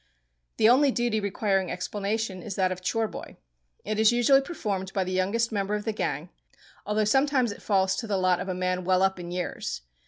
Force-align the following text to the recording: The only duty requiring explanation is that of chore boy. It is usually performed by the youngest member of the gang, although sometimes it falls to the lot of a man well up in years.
The 0.57 0.67
only 0.67 0.89
duty 0.89 1.19
requiring 1.19 1.69
explanation 1.69 2.41
is 2.41 2.55
that 2.55 2.71
of 2.71 2.81
chore 2.81 3.07
boy. 3.07 3.37
It 3.85 3.99
is 3.99 4.11
usually 4.11 4.41
performed 4.41 4.91
by 4.93 5.03
the 5.03 5.11
youngest 5.11 5.51
member 5.51 5.75
of 5.75 5.85
the 5.85 5.93
gang, 5.93 6.29
although 6.87 7.03
sometimes 7.05 7.51
it 7.51 7.61
falls 7.61 7.95
to 7.97 8.07
the 8.07 8.17
lot 8.17 8.39
of 8.39 8.49
a 8.49 8.55
man 8.55 8.83
well 8.83 9.03
up 9.03 9.19
in 9.19 9.29
years. 9.29 9.81